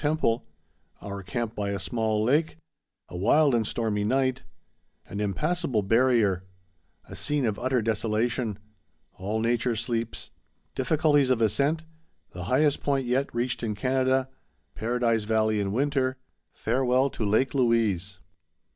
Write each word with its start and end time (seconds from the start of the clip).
Temple—Our 0.01 1.21
Camp 1.21 1.53
by 1.53 1.69
a 1.69 1.77
Small 1.77 2.23
Lake—A 2.23 3.15
Wild 3.15 3.53
and 3.53 3.67
Stormy 3.67 4.03
Night—An 4.03 5.19
Impassable 5.19 5.83
Barrier—A 5.83 7.15
Scene 7.15 7.45
of 7.45 7.59
Utter 7.59 7.83
Desolation—All 7.83 9.39
Nature 9.41 9.75
Sleeps—Difficulties 9.75 11.29
of 11.29 11.39
Ascent—The 11.39 12.45
Highest 12.45 12.81
Point 12.81 13.05
yet 13.05 13.31
Reached 13.35 13.61
in 13.61 13.75
Canada—Paradise 13.75 15.25
Valley 15.25 15.59
in 15.59 15.71
Winter—Farewell 15.71 17.11
to 17.11 17.23
Lake 17.23 17.53
Louise. 17.53 18.17